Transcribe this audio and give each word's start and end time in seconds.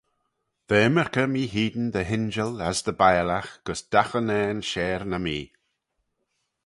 Dy 0.67 0.77
ymmyrkey 0.87 1.27
mee 1.33 1.51
hene 1.53 1.87
dy 1.93 2.01
injil 2.15 2.53
as 2.67 2.79
dy 2.85 2.93
biallagh 3.01 3.51
gys 3.65 3.81
dagh 3.91 4.13
unnane 4.19 4.63
share 4.71 5.03
na 5.09 5.19
mee. 5.25 5.47